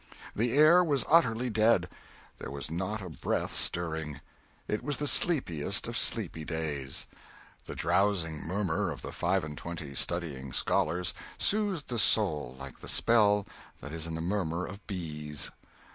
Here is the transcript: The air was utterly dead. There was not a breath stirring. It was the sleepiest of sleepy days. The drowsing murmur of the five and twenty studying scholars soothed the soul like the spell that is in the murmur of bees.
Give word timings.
The 0.35 0.53
air 0.53 0.83
was 0.83 1.05
utterly 1.11 1.51
dead. 1.51 1.87
There 2.39 2.49
was 2.49 2.71
not 2.71 3.03
a 3.03 3.09
breath 3.11 3.53
stirring. 3.53 4.19
It 4.67 4.83
was 4.83 4.97
the 4.97 5.05
sleepiest 5.05 5.87
of 5.87 5.95
sleepy 5.95 6.43
days. 6.43 7.05
The 7.65 7.75
drowsing 7.75 8.41
murmur 8.41 8.89
of 8.89 9.03
the 9.03 9.11
five 9.11 9.43
and 9.43 9.55
twenty 9.55 9.93
studying 9.93 10.53
scholars 10.53 11.13
soothed 11.37 11.87
the 11.89 11.99
soul 11.99 12.55
like 12.57 12.79
the 12.79 12.89
spell 12.89 13.45
that 13.79 13.93
is 13.93 14.07
in 14.07 14.15
the 14.15 14.21
murmur 14.21 14.65
of 14.65 14.83
bees. 14.87 15.51